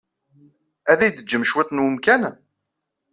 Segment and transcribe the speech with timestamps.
[0.91, 2.23] Ad iyi-d-teǧǧem cwiṭ n umkan?